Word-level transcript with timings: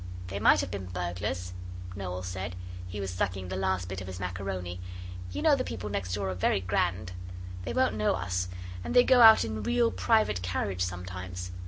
'They 0.29 0.39
might 0.39 0.61
have 0.61 0.71
been 0.71 0.87
burglars,' 0.87 1.53
Noel 1.95 2.23
said. 2.23 2.55
He 2.87 2.99
was 2.99 3.11
sucking 3.11 3.49
the 3.49 3.55
last 3.55 3.87
bit 3.87 4.01
of 4.01 4.07
his 4.07 4.19
macaroni. 4.19 4.79
'You 5.31 5.43
know 5.43 5.55
the 5.55 5.63
people 5.63 5.91
next 5.91 6.15
door 6.15 6.31
are 6.31 6.33
very 6.33 6.59
grand. 6.61 7.11
They 7.65 7.73
won't 7.73 7.93
know 7.93 8.15
us 8.15 8.47
and 8.83 8.95
they 8.95 9.03
go 9.03 9.21
out 9.21 9.45
in 9.45 9.57
a 9.57 9.61
real 9.61 9.91
private 9.91 10.41
carriage 10.41 10.81
sometimes. 10.81 11.51